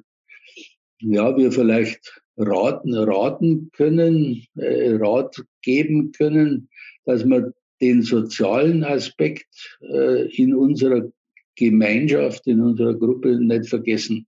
[0.99, 6.69] ja, wir vielleicht raten, raten können, äh, Rat geben können,
[7.05, 11.09] dass wir den sozialen Aspekt äh, in unserer
[11.55, 14.27] Gemeinschaft, in unserer Gruppe nicht vergessen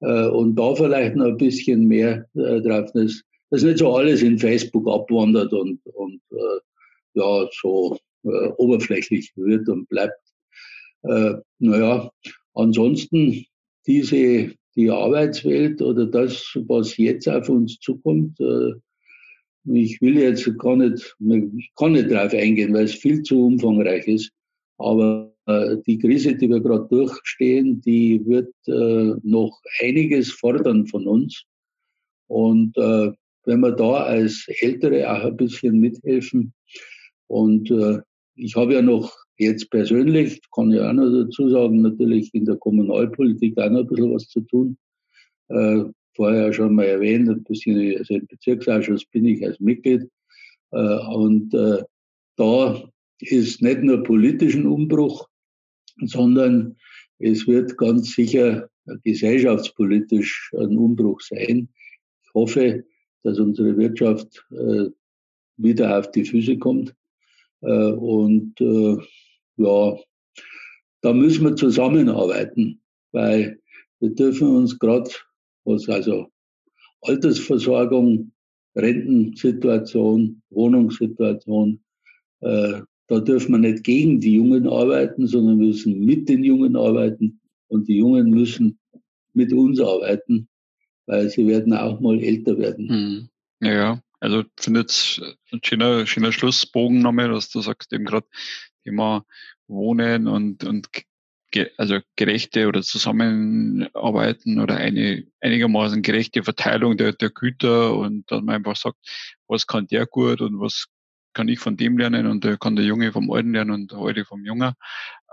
[0.00, 4.22] äh, und da vielleicht noch ein bisschen mehr äh, drauf ist, dass nicht so alles
[4.22, 6.60] in Facebook abwandert und, und äh,
[7.14, 10.20] ja, so äh, oberflächlich wird und bleibt.
[11.02, 12.10] Äh, naja,
[12.54, 13.44] ansonsten
[13.86, 18.74] diese, die Arbeitswelt oder das, was jetzt auf uns zukommt, äh,
[19.64, 24.06] ich will jetzt gar nicht, ich kann nicht drauf eingehen, weil es viel zu umfangreich
[24.06, 24.30] ist.
[24.78, 31.08] Aber äh, die Krise, die wir gerade durchstehen, die wird äh, noch einiges fordern von
[31.08, 31.44] uns.
[32.28, 36.52] Und wenn wir da als Ältere auch ein bisschen mithelfen.
[37.26, 37.72] Und
[38.34, 42.56] ich habe ja noch jetzt persönlich, kann ich auch noch dazu sagen, natürlich in der
[42.56, 44.76] Kommunalpolitik auch noch ein bisschen was zu tun.
[46.14, 50.08] vorher schon mal erwähnt, ein bisschen, also im Bezirksausschuss bin ich als Mitglied.
[50.70, 51.50] und
[52.36, 52.82] da
[53.20, 55.28] ist nicht nur politischen Umbruch,
[56.04, 56.76] sondern
[57.18, 58.68] es wird ganz sicher
[59.04, 61.68] gesellschaftspolitisch ein Umbruch sein.
[62.24, 62.84] Ich hoffe,
[63.22, 64.86] dass unsere Wirtschaft äh,
[65.56, 66.94] wieder auf die Füße kommt.
[67.62, 68.96] Äh, und äh,
[69.58, 69.96] ja,
[71.02, 72.80] da müssen wir zusammenarbeiten,
[73.12, 73.60] weil
[74.00, 75.10] wir dürfen uns gerade,
[75.64, 76.28] was also
[77.02, 78.32] Altersversorgung,
[78.74, 81.80] Rentensituation, Wohnungssituation,
[82.40, 87.40] äh, da dürfen wir nicht gegen die Jungen arbeiten, sondern müssen mit den Jungen arbeiten
[87.68, 88.78] und die Jungen müssen
[89.32, 90.48] mit uns arbeiten,
[91.06, 92.88] weil sie werden auch mal älter werden.
[92.88, 93.28] Hm.
[93.60, 95.20] Ja, also finde jetzt
[95.52, 98.26] ein schöner, schöner Schlussbogen nochmal, dass du sagst eben gerade
[98.84, 99.24] Thema
[99.66, 100.88] Wohnen und, und
[101.78, 108.56] also gerechte oder Zusammenarbeiten oder eine einigermaßen gerechte Verteilung der, der Güter und dass man
[108.56, 108.98] einfach sagt,
[109.46, 110.86] was kann der gut und was
[111.32, 113.98] kann ich von dem lernen und da kann der Junge vom Alten lernen und der
[113.98, 114.72] Alte vom Jungen.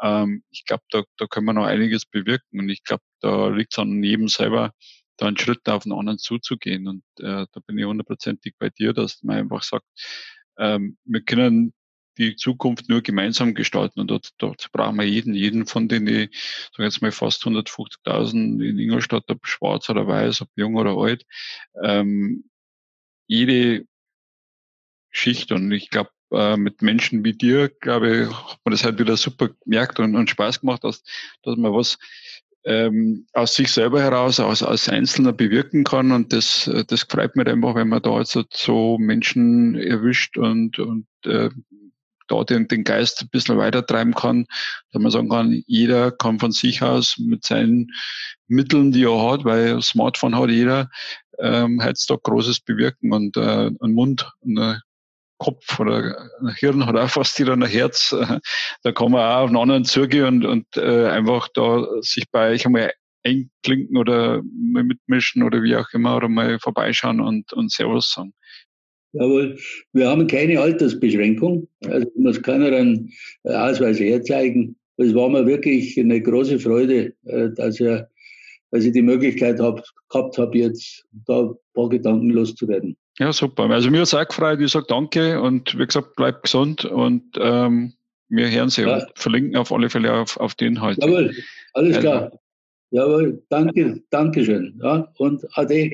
[0.02, 3.74] Ähm, ich glaube, da, da können wir noch einiges bewirken und ich glaube, da liegt
[3.74, 4.72] es an jedem selber,
[5.18, 8.93] da einen Schritt auf den anderen zuzugehen und äh, da bin ich hundertprozentig bei dir,
[8.93, 9.86] dass man einfach sagt,
[10.58, 11.74] ähm, wir können
[12.18, 13.99] die Zukunft nur gemeinsam gestalten.
[13.99, 16.30] Und dort, dort brauchen wir jeden, jeden von den, ich
[16.72, 21.26] sage jetzt mal fast 150.000 in Ingolstadt, ob schwarz oder weiß, ob jung oder alt,
[21.84, 22.45] ähm,
[23.28, 23.86] jede
[25.09, 25.51] Schicht.
[25.51, 29.18] Und ich glaube, äh, mit Menschen wie dir, glaube ich, hat man das halt wieder
[29.18, 31.03] super gemerkt und, und Spaß gemacht, dass,
[31.43, 31.97] dass man was
[32.66, 36.11] ähm, aus sich selber heraus, aus, als Einzelner bewirken kann.
[36.11, 41.07] Und das, das freut mich einfach, wenn man da jetzt so Menschen erwischt und, und
[41.26, 41.49] äh,
[42.28, 44.45] da den, den Geist ein bisschen weiter treiben kann,
[44.91, 47.91] dass man sagen kann, jeder kann von sich aus mit seinen
[48.47, 50.89] Mitteln, die er hat, weil Smartphone hat jeder,
[51.39, 54.80] ähm, heutzutage Großes bewirken und äh, ein Mund, ein
[55.38, 58.15] Kopf oder ein Hirn hat auch fast jeder ein Herz.
[58.84, 62.51] Da kann man auch auf einen anderen zugehen und, und äh, einfach da sich bei
[62.51, 68.11] euch einmal einklinken oder mitmischen oder wie auch immer oder mal vorbeischauen und, und Servus
[68.11, 68.34] sagen.
[69.16, 69.57] Jawohl,
[69.93, 71.68] wir haben keine Altersbeschränkung.
[71.88, 73.13] Also muss keiner einen
[73.43, 74.76] Ausweis herzeigen.
[74.97, 78.09] Es war mir wirklich eine große Freude, äh, dass, er,
[78.72, 82.97] dass ich die Möglichkeit hab, gehabt habe, jetzt da ein paar Gedanken loszuwerden.
[83.18, 83.70] Ja, super.
[83.70, 84.59] Also mir hat es auch gefreut.
[84.59, 87.93] Ich sage danke und wie gesagt, bleib gesund und ähm,
[88.28, 88.95] wir hören Sie ja.
[88.95, 91.01] und verlinken auf alle Fälle auf, auf den Inhalt.
[91.01, 91.34] Jawohl,
[91.74, 91.99] alles also.
[92.01, 92.39] klar.
[92.91, 94.80] Jawohl, danke, danke schön.
[94.84, 95.91] Ja, und ade.